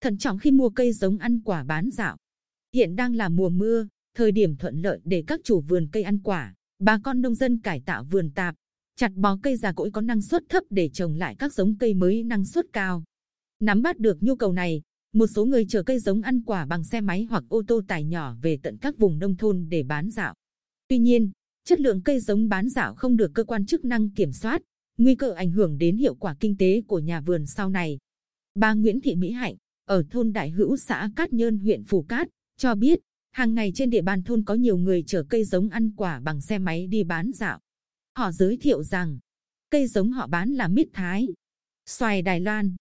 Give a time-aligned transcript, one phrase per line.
[0.00, 2.16] thận trọng khi mua cây giống ăn quả bán dạo.
[2.74, 6.18] Hiện đang là mùa mưa, thời điểm thuận lợi để các chủ vườn cây ăn
[6.18, 8.54] quả, bà con nông dân cải tạo vườn tạp,
[8.96, 11.94] chặt bó cây già cỗi có năng suất thấp để trồng lại các giống cây
[11.94, 13.04] mới năng suất cao.
[13.60, 14.82] Nắm bắt được nhu cầu này,
[15.12, 18.04] một số người chở cây giống ăn quả bằng xe máy hoặc ô tô tải
[18.04, 20.34] nhỏ về tận các vùng nông thôn để bán dạo.
[20.88, 21.30] Tuy nhiên,
[21.64, 24.62] chất lượng cây giống bán dạo không được cơ quan chức năng kiểm soát,
[24.98, 27.98] nguy cơ ảnh hưởng đến hiệu quả kinh tế của nhà vườn sau này.
[28.54, 29.56] Bà Nguyễn Thị Mỹ Hạnh,
[29.88, 33.90] ở thôn Đại Hữu xã Cát Nhơn huyện Phù Cát, cho biết, hàng ngày trên
[33.90, 37.04] địa bàn thôn có nhiều người chở cây giống ăn quả bằng xe máy đi
[37.04, 37.60] bán dạo.
[38.16, 39.18] Họ giới thiệu rằng,
[39.70, 41.28] cây giống họ bán là mít thái,
[41.86, 42.76] xoài Đài Loan,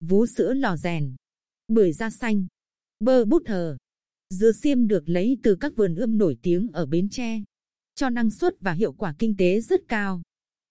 [0.00, 1.14] vú sữa lò rèn,
[1.68, 2.46] bưởi da xanh,
[3.00, 3.76] bơ bút thờ.
[4.30, 7.42] Dưa xiêm được lấy từ các vườn ươm nổi tiếng ở Bến Tre,
[7.94, 10.22] cho năng suất và hiệu quả kinh tế rất cao.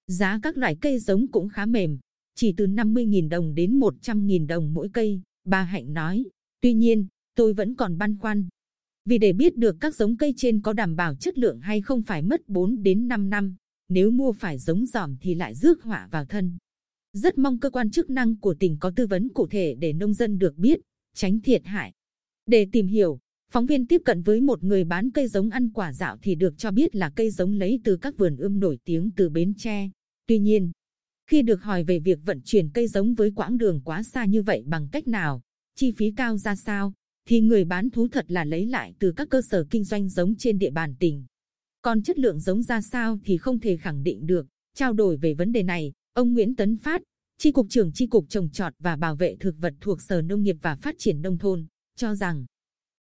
[0.07, 1.99] Giá các loại cây giống cũng khá mềm,
[2.35, 6.25] chỉ từ 50.000 đồng đến 100.000 đồng mỗi cây, bà Hạnh nói.
[6.61, 8.47] Tuy nhiên, tôi vẫn còn băn khoăn.
[9.05, 12.01] Vì để biết được các giống cây trên có đảm bảo chất lượng hay không
[12.01, 13.55] phải mất 4 đến 5 năm,
[13.89, 16.57] nếu mua phải giống giòm thì lại rước họa vào thân.
[17.13, 20.13] Rất mong cơ quan chức năng của tỉnh có tư vấn cụ thể để nông
[20.13, 20.79] dân được biết,
[21.15, 21.93] tránh thiệt hại.
[22.45, 23.19] Để tìm hiểu,
[23.51, 26.57] phóng viên tiếp cận với một người bán cây giống ăn quả dạo thì được
[26.57, 29.89] cho biết là cây giống lấy từ các vườn ươm nổi tiếng từ Bến Tre.
[30.27, 30.71] Tuy nhiên,
[31.29, 34.41] khi được hỏi về việc vận chuyển cây giống với quãng đường quá xa như
[34.41, 35.41] vậy bằng cách nào,
[35.75, 36.93] chi phí cao ra sao,
[37.27, 40.35] thì người bán thú thật là lấy lại từ các cơ sở kinh doanh giống
[40.35, 41.25] trên địa bàn tỉnh.
[41.81, 44.47] Còn chất lượng giống ra sao thì không thể khẳng định được.
[44.75, 47.01] Trao đổi về vấn đề này, ông Nguyễn Tấn Phát,
[47.37, 50.43] Chi cục trưởng Chi cục trồng trọt và bảo vệ thực vật thuộc Sở Nông
[50.43, 52.45] nghiệp và Phát triển nông thôn cho rằng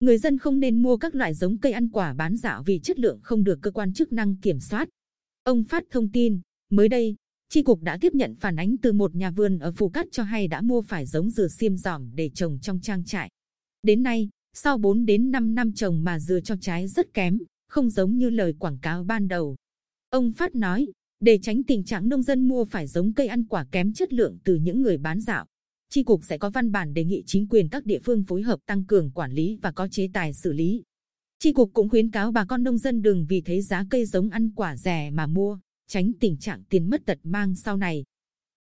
[0.00, 2.98] người dân không nên mua các loại giống cây ăn quả bán dạo vì chất
[2.98, 4.88] lượng không được cơ quan chức năng kiểm soát.
[5.42, 6.40] Ông Phát thông tin,
[6.70, 7.16] mới đây,
[7.48, 10.22] Chi cục đã tiếp nhận phản ánh từ một nhà vườn ở Phù Cát cho
[10.22, 13.30] hay đã mua phải giống dừa xiêm giỏm để trồng trong trang trại.
[13.82, 17.90] Đến nay, sau 4 đến 5 năm trồng mà dừa cho trái rất kém, không
[17.90, 19.56] giống như lời quảng cáo ban đầu.
[20.10, 20.86] Ông Phát nói,
[21.20, 24.38] để tránh tình trạng nông dân mua phải giống cây ăn quả kém chất lượng
[24.44, 25.46] từ những người bán dạo,
[25.90, 28.60] Chi cục sẽ có văn bản đề nghị chính quyền các địa phương phối hợp
[28.66, 30.82] tăng cường quản lý và có chế tài xử lý.
[31.38, 34.30] Chi cục cũng khuyến cáo bà con nông dân đừng vì thấy giá cây giống
[34.30, 38.04] ăn quả rẻ mà mua, tránh tình trạng tiền mất tật mang sau này.